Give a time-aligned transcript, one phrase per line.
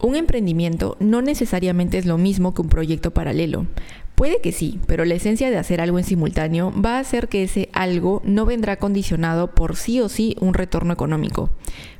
[0.00, 3.66] Un emprendimiento no necesariamente es lo mismo que un proyecto paralelo.
[4.14, 7.42] Puede que sí, pero la esencia de hacer algo en simultáneo va a hacer que
[7.42, 11.50] ese algo no vendrá condicionado por sí o sí un retorno económico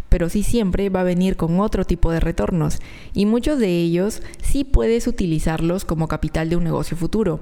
[0.08, 2.78] pero sí siempre va a venir con otro tipo de retornos
[3.12, 7.40] y muchos de ellos sí puedes utilizarlos como capital de un negocio futuro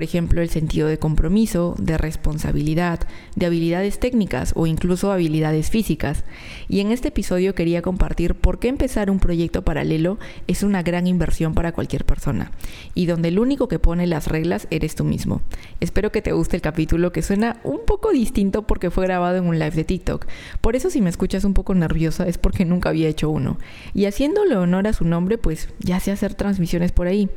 [0.00, 3.00] por ejemplo, el sentido de compromiso, de responsabilidad,
[3.36, 6.24] de habilidades técnicas o incluso habilidades físicas.
[6.70, 11.06] Y en este episodio quería compartir por qué empezar un proyecto paralelo es una gran
[11.06, 12.50] inversión para cualquier persona
[12.94, 15.42] y donde el único que pone las reglas eres tú mismo.
[15.80, 19.44] Espero que te guste el capítulo que suena un poco distinto porque fue grabado en
[19.44, 20.24] un live de TikTok.
[20.62, 23.58] Por eso si me escuchas un poco nerviosa es porque nunca había hecho uno.
[23.92, 27.28] Y haciéndole honor a su nombre, pues ya sé hacer transmisiones por ahí.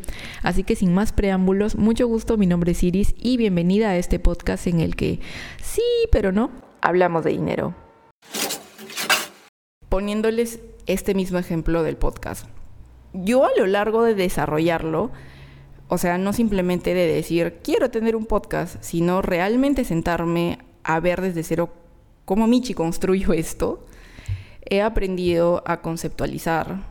[0.44, 4.68] Así que sin más preámbulos, mucho gusto nombre es Iris y bienvenida a este podcast
[4.68, 5.20] en el que
[5.60, 5.82] sí,
[6.12, 7.74] pero no, hablamos de dinero.
[9.90, 12.46] Poniéndoles este mismo ejemplo del podcast.
[13.12, 15.10] Yo a lo largo de desarrollarlo,
[15.88, 21.22] o sea, no simplemente de decir, quiero tener un podcast, sino realmente sentarme a ver
[21.22, 21.73] desde cero
[22.23, 23.84] cómo Michi construyó esto,
[24.64, 26.84] he aprendido a conceptualizar,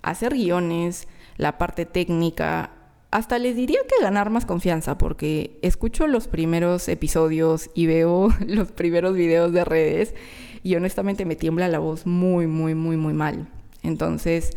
[0.00, 2.70] a hacer guiones, la parte técnica,
[3.10, 8.72] hasta les diría que ganar más confianza, porque escucho los primeros episodios y veo los
[8.72, 10.14] primeros videos de redes
[10.62, 13.48] y honestamente me tiembla la voz muy, muy, muy, muy mal.
[13.82, 14.56] Entonces,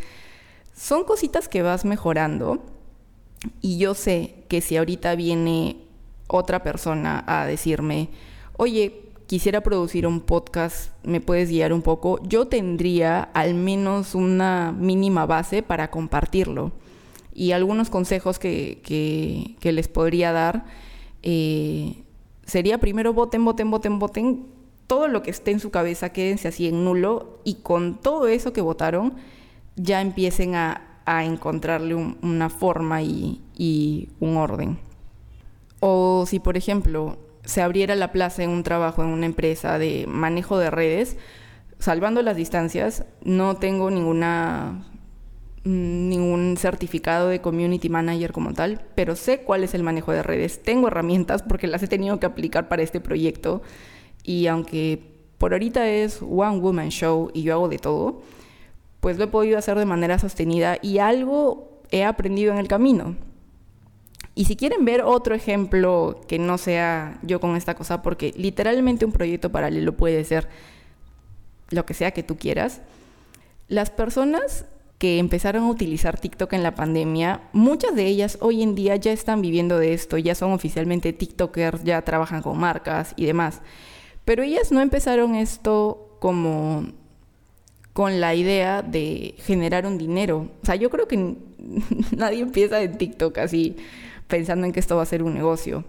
[0.74, 2.62] son cositas que vas mejorando
[3.60, 5.78] y yo sé que si ahorita viene
[6.26, 8.10] otra persona a decirme,
[8.56, 12.20] oye, quisiera producir un podcast, ¿me puedes guiar un poco?
[12.24, 16.72] Yo tendría al menos una mínima base para compartirlo
[17.34, 20.64] y algunos consejos que, les podría dar
[21.22, 22.04] eh,
[22.44, 24.46] sería primero voten, voten, voten, voten.
[24.86, 28.52] Todo lo que esté en su cabeza, quédense así en nulo y con todo eso
[28.52, 29.14] que votaron,
[29.76, 34.78] ya empiecen a, encontrarle una forma y, y un orden.
[35.80, 40.04] O si, por ejemplo, se abriera la plaza en un trabajo en una empresa de
[40.06, 41.16] manejo de redes,
[41.78, 44.91] salvando las distancias, no tengo ninguna
[45.64, 50.62] ningún certificado de community manager como tal, pero sé cuál es el manejo de redes.
[50.62, 53.62] Tengo herramientas porque las he tenido que aplicar para este proyecto
[54.24, 58.22] y aunque por ahorita es one woman show y yo hago de todo,
[59.00, 63.16] pues lo he podido hacer de manera sostenida y algo he aprendido en el camino.
[64.34, 69.04] Y si quieren ver otro ejemplo que no sea yo con esta cosa, porque literalmente
[69.04, 70.48] un proyecto paralelo puede ser
[71.70, 72.80] lo que sea que tú quieras,
[73.68, 74.64] las personas
[75.02, 79.10] que empezaron a utilizar TikTok en la pandemia, muchas de ellas hoy en día ya
[79.10, 83.62] están viviendo de esto, ya son oficialmente TikTokers, ya trabajan con marcas y demás.
[84.24, 86.86] Pero ellas no empezaron esto como
[87.92, 90.52] con la idea de generar un dinero.
[90.62, 91.16] O sea, yo creo que
[92.16, 93.74] nadie empieza en TikTok así
[94.28, 95.82] pensando en que esto va a ser un negocio.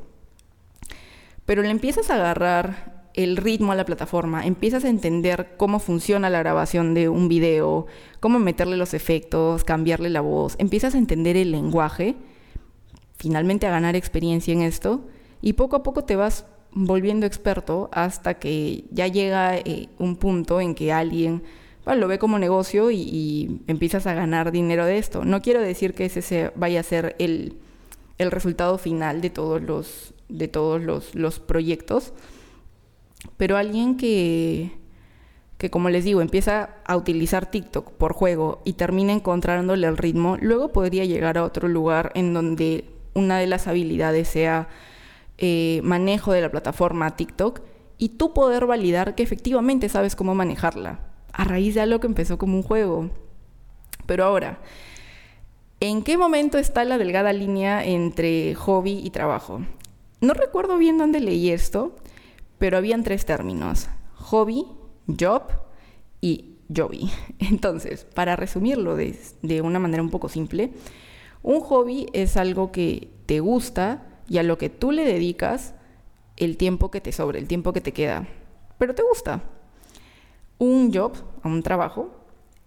[1.46, 6.30] Pero le empiezas a agarrar el ritmo a la plataforma, empiezas a entender cómo funciona
[6.30, 7.86] la grabación de un video,
[8.20, 12.16] cómo meterle los efectos, cambiarle la voz, empiezas a entender el lenguaje,
[13.18, 15.02] finalmente a ganar experiencia en esto
[15.42, 20.60] y poco a poco te vas volviendo experto hasta que ya llega eh, un punto
[20.60, 21.44] en que alguien
[21.86, 25.26] lo ve como negocio y, empiezas a ganar dinero de esto.
[25.26, 27.58] No quiero decir que ese vaya a ser el,
[28.18, 30.82] resultado final de todos los, de todos
[31.14, 32.14] los proyectos,
[33.38, 34.72] pero alguien que,
[35.58, 40.38] que, como les digo, empieza a utilizar TikTok por juego y termina encontrándole el ritmo,
[40.42, 44.68] luego podría llegar a otro lugar en donde una de las habilidades sea
[45.38, 47.62] eh, manejo de la plataforma TikTok
[47.98, 51.00] y tú poder validar que efectivamente sabes cómo manejarla,
[51.32, 53.10] a raíz de algo que empezó como un juego.
[54.06, 54.60] Pero ahora,
[55.80, 59.62] ¿en qué momento está la delgada línea entre hobby y trabajo?
[60.20, 61.96] No recuerdo bien dónde leí esto,
[62.64, 64.66] pero habían tres términos, hobby,
[65.20, 65.42] job
[66.22, 67.12] y jobby.
[67.40, 70.72] Entonces, para resumirlo de, de una manera un poco simple,
[71.42, 75.74] un hobby es algo que te gusta y a lo que tú le dedicas
[76.38, 78.30] el tiempo que te sobra, el tiempo que te queda,
[78.78, 79.44] pero te gusta.
[80.58, 82.12] Un job, un trabajo,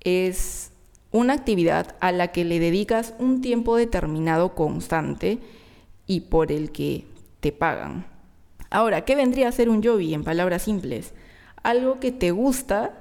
[0.00, 0.73] es
[1.11, 5.38] una actividad a la que le dedicas un tiempo determinado constante
[6.06, 7.06] y por el que
[7.41, 8.15] te pagan.
[8.71, 11.13] Ahora, ¿qué vendría a ser un Yobi en palabras simples?
[11.63, 12.93] Algo que te gusta,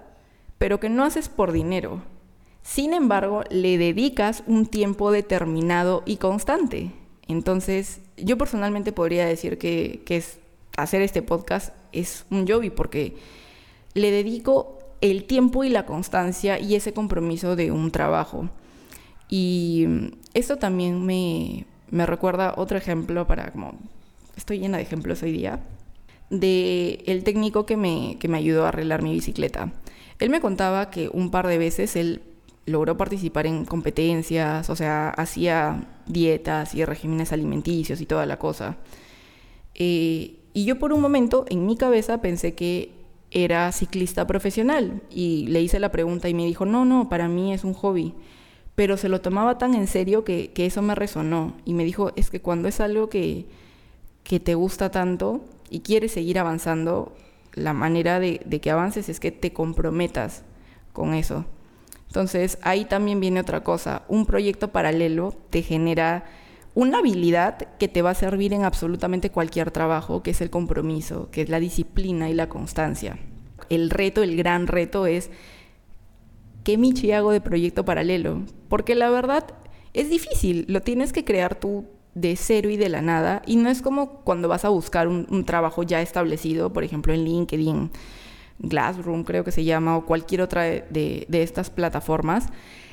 [0.58, 2.02] pero que no haces por dinero.
[2.64, 6.92] Sin embargo, le dedicas un tiempo determinado y constante.
[7.28, 10.40] Entonces, yo personalmente podría decir que, es,
[10.78, 13.18] hacer este podcast es un Yobi porque
[13.94, 18.50] le dedico el tiempo y la constancia y ese compromiso de un trabajo.
[19.30, 19.88] Y
[20.34, 23.74] esto también me, me recuerda otro ejemplo para como
[24.36, 25.60] estoy llena de ejemplos hoy día
[26.30, 29.72] de el técnico que me, que me ayudó a arreglar mi bicicleta.
[30.20, 32.22] Él me contaba que un par de veces él
[32.66, 38.78] logró participar en competencias, o sea, hacía dietas y regímenes alimenticios y toda la cosa.
[39.76, 42.92] Eh, y yo por un momento en mi cabeza pensé que
[43.30, 47.54] era ciclista profesional y le hice la pregunta y me dijo, no, no, para mí
[47.54, 48.14] es un hobby.
[48.74, 52.30] Pero se lo tomaba tan en serio que, eso me resonó y me dijo, es
[52.30, 53.46] que cuando es algo que,
[54.25, 57.16] que te gusta tanto y quieres seguir avanzando,
[57.54, 60.44] la manera de, que avances es que te comprometas
[60.92, 61.45] con eso.
[62.07, 64.01] Entonces ahí también viene otra cosa.
[64.10, 66.25] Un proyecto paralelo te genera
[66.74, 71.30] una habilidad que te va a servir en absolutamente cualquier trabajo, que es el compromiso,
[71.31, 73.18] que es la disciplina y la constancia.
[73.69, 75.30] El reto, el gran reto es,
[76.63, 78.42] ¿qué Michi hago de proyecto paralelo?
[78.69, 79.45] Porque la verdad
[79.94, 81.86] es difícil, lo tienes que crear tú
[82.16, 85.44] de cero y de la nada, y no es como cuando vas a buscar un,
[85.46, 87.92] trabajo ya establecido, por ejemplo en LinkedIn
[88.60, 92.48] Glassroom creo que se llama, o cualquier otra de, estas plataformas,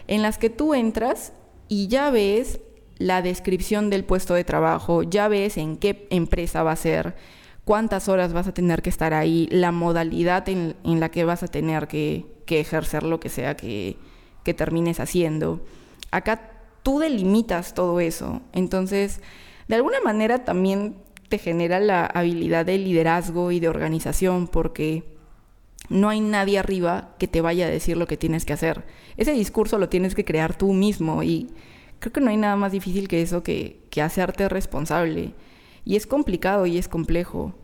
[0.09, 1.33] en las que tú entras
[1.69, 2.61] y ya ves
[2.99, 7.15] la descripción del puesto de trabajo, ya ves en qué empresa va a ser,
[7.65, 11.49] cuántas horas vas a tener que estar ahí, la modalidad en, la que vas a
[11.49, 13.97] tener que, ejercer lo que sea que,
[14.45, 15.65] que, termines haciendo.
[16.11, 16.52] Acá
[16.82, 18.40] tú delimitas todo eso.
[18.52, 19.20] Entonces,
[19.69, 20.96] de alguna manera también
[21.29, 25.05] te genera la habilidad de liderazgo y de organización porque
[25.88, 28.84] no hay nadie arriba que te vaya a decir lo que tienes que hacer.
[29.17, 31.50] Ese discurso lo tienes que crear tú mismo y
[31.99, 35.34] creo que no hay nada más difícil que eso, que, hacerte responsable.
[35.84, 37.55] Y es complicado y es complejo.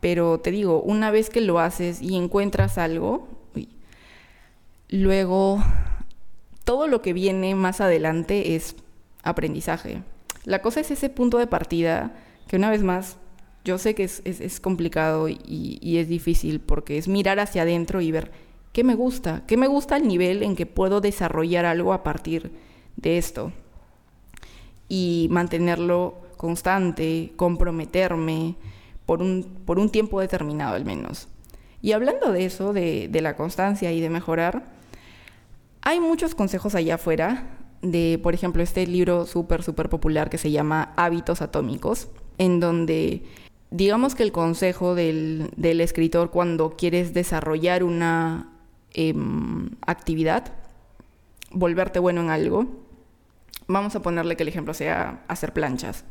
[0.00, 3.28] Pero te digo, una vez que lo haces y encuentras algo,
[4.88, 5.62] luego
[6.64, 8.76] todo lo que viene más adelante es
[9.22, 10.02] aprendizaje.
[10.44, 12.14] La cosa es ese punto de partida
[12.48, 13.16] que una vez más
[13.64, 18.30] yo sé que es, complicado y, es difícil porque es mirar hacia adentro y ver
[18.72, 22.52] qué me gusta, qué me gusta al nivel en que puedo desarrollar algo a partir
[22.96, 23.52] de esto
[24.86, 28.56] y mantenerlo constante, comprometerme
[29.06, 31.28] por un, tiempo determinado al menos.
[31.80, 34.73] Y hablando de eso, de la constancia y de mejorar,
[35.84, 37.44] hay muchos consejos allá afuera
[37.82, 42.08] de, por ejemplo, este libro súper, súper popular que se llama Hábitos Atómicos,
[42.38, 43.22] en donde
[43.70, 48.50] digamos que el consejo del, escritor cuando quieres desarrollar una
[48.94, 50.54] em, actividad,
[51.50, 52.66] volverte bueno en algo,
[53.66, 56.04] vamos a ponerle que el ejemplo sea hacer planchas.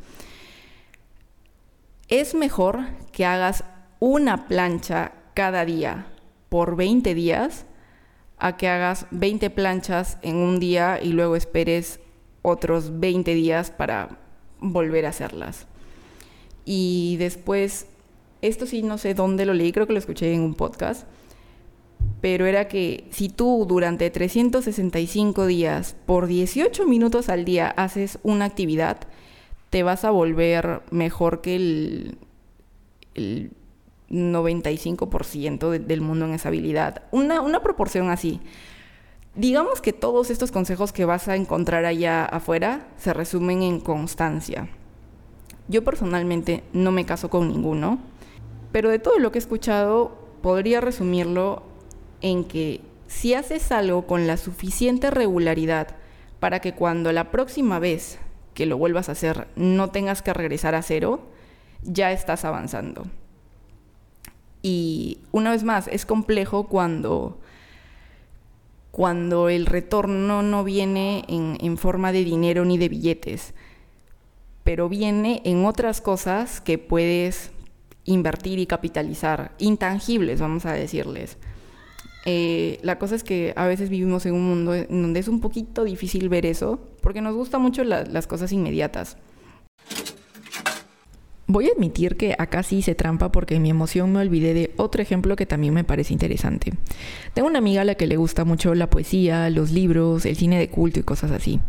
[2.06, 2.80] Es mejor
[3.10, 3.64] que hagas
[3.98, 6.06] una plancha cada día
[6.48, 7.66] por 20 días
[8.38, 12.00] a que hagas 20 planchas en un día y luego esperes
[12.42, 14.18] otros 20 días para
[14.60, 15.66] volver a hacerlas.
[16.64, 17.86] Y después,
[18.42, 21.06] esto sí no sé dónde lo leí, creo que lo escuché en un podcast,
[22.20, 28.46] pero era que si tú durante 365 días, por 18 minutos al día, haces una
[28.46, 28.98] actividad,
[29.70, 32.18] te vas a volver mejor que el,
[33.14, 33.50] el
[34.10, 37.02] 95% del mundo en esa habilidad.
[37.10, 38.40] Una, una proporción así.
[39.34, 44.68] Digamos que todos estos consejos que vas a encontrar allá afuera se resumen en constancia.
[45.66, 47.98] Yo personalmente no me caso con ninguno,
[48.70, 51.62] pero de todo lo que he escuchado podría resumirlo
[52.20, 55.96] en que si haces algo con la suficiente regularidad
[56.38, 58.18] para que cuando la próxima vez
[58.52, 61.20] que lo vuelvas a hacer no tengas que regresar a cero,
[61.82, 63.06] ya estás avanzando.
[64.66, 67.38] Y una vez más, es complejo cuando,
[68.92, 73.52] cuando el retorno no viene en, forma de dinero ni de billetes,
[74.62, 77.50] pero viene en otras cosas que puedes
[78.06, 81.36] invertir y capitalizar, intangibles, vamos a decirles.
[82.24, 85.42] Eh, la cosa es que a veces vivimos en un mundo en donde es un
[85.42, 89.18] poquito difícil ver eso, porque nos gustan mucho las cosas inmediatas.
[91.46, 94.72] Voy a admitir que acá sí hice trampa porque en mi emoción me olvidé de
[94.76, 96.72] otro ejemplo que también me parece interesante.
[97.34, 100.58] Tengo una amiga a la que le gusta mucho la poesía, los libros, el cine
[100.58, 101.60] de culto y cosas así.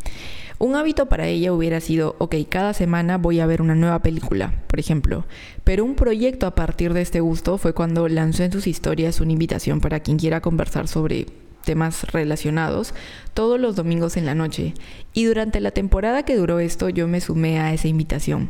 [0.60, 4.54] Un hábito para ella hubiera sido, ok, cada semana voy a ver una nueva película,
[4.68, 5.26] por ejemplo.
[5.66, 9.34] Pero un proyecto a partir de este gusto fue cuando lanzó en sus historias una
[9.34, 11.26] invitación para quien quiera conversar sobre
[11.66, 12.94] temas relacionados
[13.34, 14.74] todos los domingos en la noche.
[15.14, 18.48] Y durante la temporada que duró esto yo me sumé a esa invitación.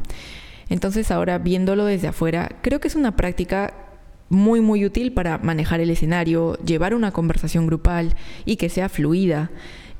[0.69, 3.73] Entonces ahora viéndolo desde afuera, creo que es una práctica
[4.29, 9.51] muy muy útil para manejar el escenario, llevar una conversación grupal y que sea fluida.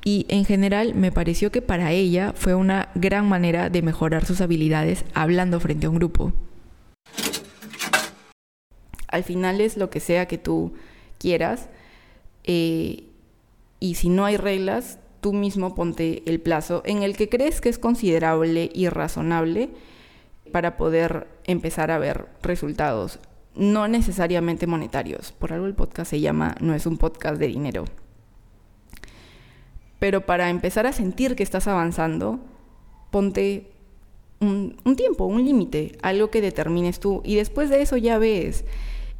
[0.07, 4.39] y en general me pareció que para ella fue una gran manera de mejorar sus
[4.39, 6.31] habilidades hablando frente a un grupo.
[9.07, 10.73] Al final es lo que sea que tú
[11.17, 11.69] quieras
[12.43, 13.05] eh,
[13.79, 17.69] y si no hay reglas, tú mismo ponte el plazo en el que crees que
[17.69, 19.69] es considerable y razonable
[20.51, 23.19] para poder empezar a ver resultados,
[23.55, 25.31] no necesariamente monetarios.
[25.31, 27.85] Por algo el podcast se llama No es un podcast de dinero.
[29.99, 32.39] Pero para empezar a sentir que estás avanzando,
[33.11, 33.71] ponte
[34.41, 37.21] un, tiempo, un límite, algo que determines tú.
[37.23, 38.65] Y después de eso ya ves.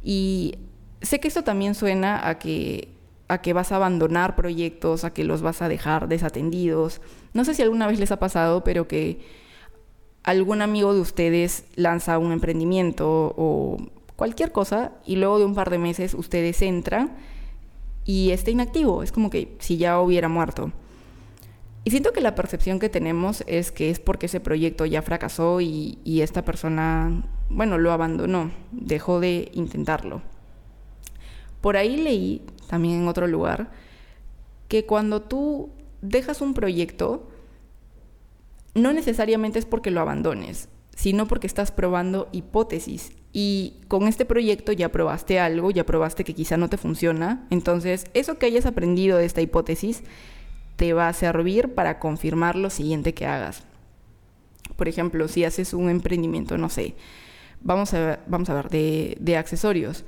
[0.02, 0.54] Y
[1.00, 2.90] sé que esto también suena a que,
[3.28, 7.00] a que vas a abandonar proyectos, a que los vas a dejar desatendidos.
[7.32, 9.45] No sé si alguna vez les ha pasado, pero que
[10.26, 13.78] algún amigo de ustedes lanza un emprendimiento o
[14.16, 17.16] cualquier cosa y luego de un par de meses ustedes entran
[18.04, 19.04] y está inactivo.
[19.04, 20.72] Es como que si ya hubiera muerto.
[21.84, 25.60] Y siento que la percepción que tenemos es que es porque ese proyecto ya fracasó
[25.60, 30.22] y, y esta persona, bueno, lo abandonó, dejó de intentarlo.
[31.60, 33.70] Por ahí leí, también en otro lugar,
[34.66, 35.70] que cuando tú
[36.02, 37.28] dejas un proyecto,
[38.76, 44.72] no necesariamente es porque lo abandones, sino porque estás probando hipótesis y con este proyecto
[44.72, 47.46] ya probaste algo, ya probaste que quizá no te funciona.
[47.50, 50.02] Entonces, eso que hayas aprendido de esta hipótesis
[50.76, 53.64] te va a servir para confirmar lo siguiente que hagas.
[54.76, 56.94] Por ejemplo, si haces un emprendimiento, no sé,
[57.62, 60.04] vamos a ver, vamos a ver de, de accesorios.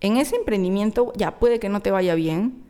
[0.00, 2.62] En ese emprendimiento ya puede que no te vaya bien,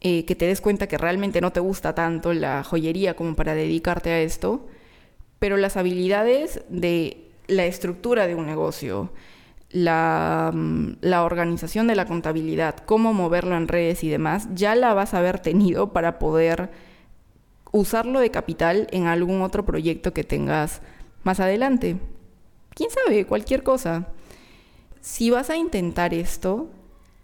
[0.00, 3.54] eh, que te des cuenta que realmente no te gusta tanto la joyería como para
[3.54, 4.66] dedicarte a esto,
[5.38, 9.10] pero las habilidades de la estructura de un negocio,
[9.72, 9.78] mm,
[11.00, 15.18] la, organización de la contabilidad, cómo moverlo en redes y demás, ya la vas a
[15.18, 16.70] haber tenido para poder
[17.72, 20.82] usarlo de capital en algún otro proyecto que tengas
[21.24, 21.96] más adelante.
[22.74, 23.24] ¿Quién sabe?
[23.26, 24.08] Cualquier cosa.
[25.00, 26.68] Si vas a intentar esto,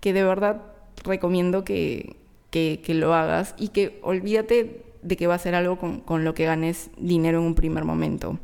[0.00, 0.62] que de verdad
[1.04, 2.21] recomiendo que,
[2.88, 6.90] lo hagas y que olvídate de que va a ser algo con lo que ganes
[6.97, 8.38] dinero en un primer momento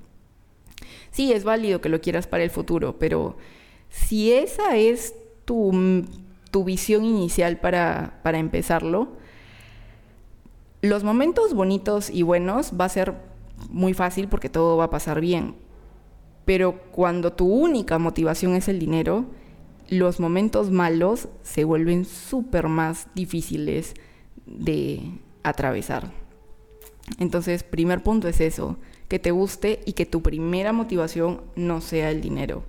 [1.10, 3.36] sí, es válido que lo quieras para el futuro, pero
[3.88, 5.72] si esa es tu,
[6.64, 9.08] visión inicial para, para empezarlo,
[10.80, 13.14] los momentos bonitos y buenos va a ser
[13.68, 15.56] muy fácil porque todo va a pasar bien.
[16.44, 19.26] Pero cuando tu única motivación es el dinero,
[19.88, 23.94] los momentos malos se vuelven súper más difíciles
[24.46, 26.12] de atravesar.
[27.18, 28.76] Entonces, primer punto es eso,
[29.08, 32.62] que te guste y que tu primera motivación no sea el dinero.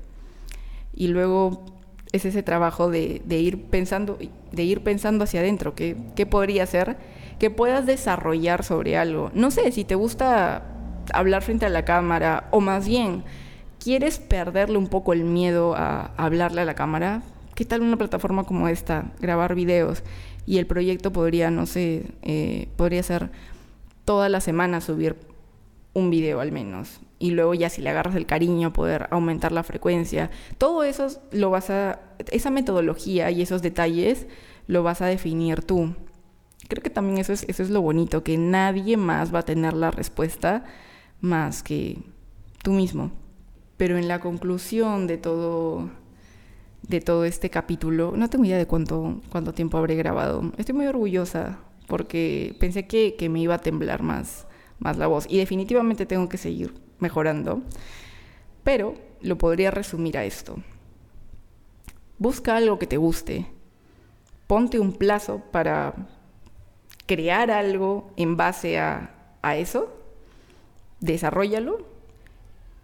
[0.93, 1.65] Y luego
[2.11, 4.17] es ese trabajo de, ir pensando,
[4.51, 6.97] de ir pensando hacia adentro, ¿qué, qué podría ser?
[7.37, 9.29] Que puedas desarrollar sobre algo.
[9.33, 10.63] No sé, si te gusta
[11.13, 13.23] hablar frente a la cámara, o más bien,
[13.79, 17.23] ¿quieres perderle un poco el miedo a, hablarle a la cámara?
[17.55, 19.11] ¿Qué tal una plataforma como esta?
[19.19, 20.03] Grabar videos.
[20.45, 23.31] Y el proyecto podría, no sé, eh, podría ser
[24.05, 25.15] toda la semana subir
[25.93, 27.01] un video al menos.
[27.19, 30.29] Y luego ya si le agarras el cariño, poder aumentar la frecuencia.
[30.57, 31.99] Todo eso lo vas a,
[32.31, 34.27] esa metodología y esos detalles
[34.67, 35.95] lo vas a definir tú.
[36.67, 39.73] Creo que también eso es, eso es lo bonito, que nadie más va a tener
[39.73, 40.63] la respuesta
[41.19, 41.97] más que
[42.63, 43.11] tú mismo.
[43.79, 45.89] Pero en la conclusión de todo,
[46.83, 50.51] de todo este capítulo, no tengo idea de cuánto, cuánto tiempo habré grabado.
[50.57, 54.47] Estoy muy orgullosa porque pensé que, me iba a temblar más
[54.79, 55.27] más la voz.
[55.29, 57.61] Y definitivamente tengo que seguir mejorando.
[58.65, 60.57] Pero lo podría resumir a esto.
[62.17, 63.45] Busca algo que te guste.
[64.45, 65.93] Ponte un plazo para
[67.05, 69.89] crear algo en base a, a eso.
[70.99, 71.98] Desarrollalo.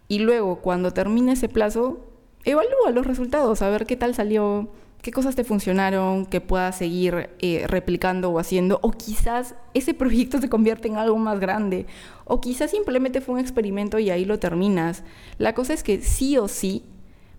[0.08, 2.04] Y luego, cuando termine ese plazo,
[2.44, 4.68] evalúa los resultados, a ver qué tal salió,
[5.02, 10.40] qué cosas te funcionaron, que puedas seguir eh, replicando o haciendo, o quizás ese proyecto
[10.40, 11.86] se convierte en algo más grande,
[12.24, 15.04] o quizás simplemente fue un experimento y ahí lo terminas.
[15.38, 16.84] La cosa es que sí o sí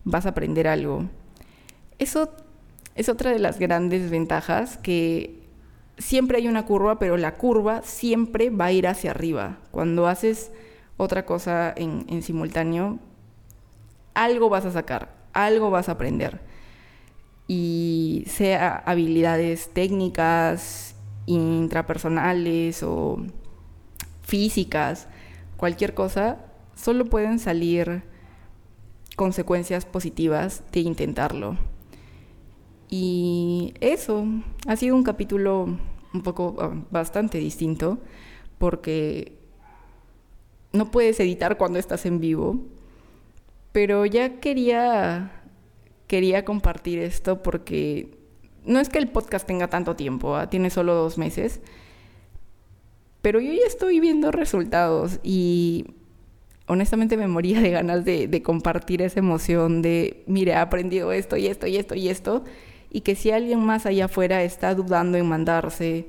[0.04, 1.10] vas a aprender algo.
[2.00, 2.32] Eso
[2.96, 5.42] es otra de las grandes ventajas, que
[5.98, 9.58] siempre hay una curva, pero la curva siempre va a ir hacia arriba.
[9.72, 10.52] Cuando haces
[10.98, 13.00] otra cosa en simultáneo,
[14.14, 16.42] algo vas a sacar, algo vas a aprender
[17.48, 23.18] y sea habilidades técnicas, intrapersonales o
[24.22, 25.08] físicas,
[25.56, 26.38] cualquier cosa,
[26.76, 28.04] solo pueden salir
[29.16, 31.58] consecuencias positivas de intentarlo.
[32.90, 34.26] Y eso
[34.68, 35.78] ha sido un capítulo
[36.14, 38.00] un poco, ah, bastante distinto,
[38.58, 39.38] porque
[40.78, 42.60] no puedes editar cuando estás en vivo.
[43.72, 45.32] Pero ya quería,
[46.08, 48.18] quería compartir esto porque
[48.66, 50.50] no es que el podcast tenga tanto tiempo, ¿ah?
[50.50, 51.62] tiene solo dos meses,
[53.22, 55.86] pero yo ya estoy viendo resultados y
[56.68, 61.48] honestamente me moría de ganas de, compartir esa emoción de, mire, he aprendido esto y
[61.48, 62.44] esto y esto y esto,
[62.92, 66.08] y que si alguien más allá afuera está dudando en mandarse,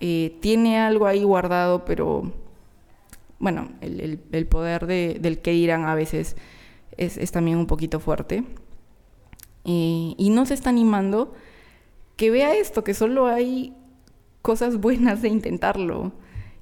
[0.00, 2.32] eh, tiene algo ahí guardado, pero
[3.38, 6.36] bueno, el, poder del que dirán a veces
[6.96, 8.44] es, también un poquito fuerte.
[9.64, 11.34] Y no se está animando,
[12.16, 13.74] que vea esto, que solo hay
[14.42, 16.12] cosas buenas de intentarlo.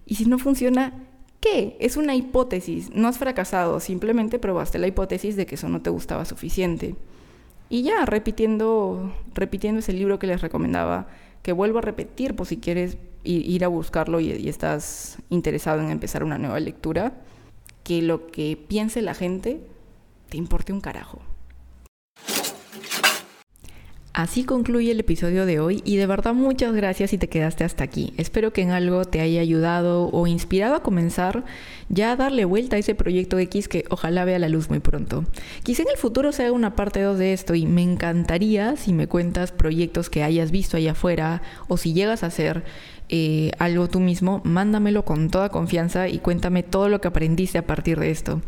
[0.04, 1.06] Y si no funciona,
[1.40, 1.76] ¿Qué?
[1.80, 5.90] Es una hipótesis, no has fracasado, simplemente probaste la hipótesis de que eso no te
[5.90, 6.94] gustaba suficiente.
[7.68, 11.08] Y ya, repitiendo, repitiendo ese libro que les recomendaba,
[11.46, 15.90] que vuelvo a repetir por si quieres ir, a buscarlo y, y estás interesado en
[15.90, 17.12] empezar una nueva lectura,
[17.84, 19.60] que lo que piense la gente
[20.28, 21.20] te importe un carajo.
[24.16, 27.84] Así concluye el episodio de hoy y de verdad muchas gracias si te quedaste hasta
[27.84, 28.14] aquí.
[28.16, 31.44] Espero que en algo te haya ayudado o inspirado a comenzar
[31.90, 35.26] ya a darle vuelta a ese proyecto X que ojalá vea la luz muy pronto.
[35.64, 39.06] Quizá en el futuro sea una parte 2 de esto y me encantaría si me
[39.06, 42.64] cuentas proyectos que hayas visto allá afuera o si llegas a hacer
[43.10, 47.66] eh, algo tú mismo, mándamelo con toda confianza y cuéntame todo lo que aprendiste a
[47.66, 48.40] partir de esto.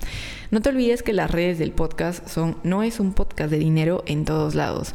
[0.50, 4.02] No te olvides que las redes del podcast son No es un podcast de dinero
[4.06, 4.94] en todos lados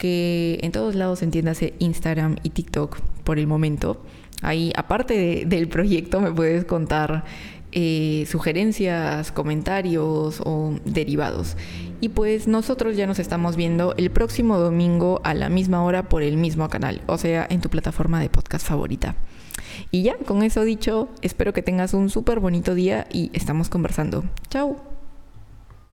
[0.00, 4.02] que en todos lados entiéndase Instagram y TikTok por el momento.
[4.40, 7.24] Ahí, aparte del proyecto, me puedes contar
[7.72, 11.58] eh, sugerencias, comentarios o derivados.
[12.00, 16.22] Y pues nosotros ya nos estamos viendo el próximo domingo a la misma hora por
[16.22, 19.16] el mismo canal, o sea, en tu plataforma de podcast favorita.
[19.90, 24.24] Y ya, con eso dicho, espero que tengas un súper bonito día y estamos conversando.
[24.48, 24.89] Chao.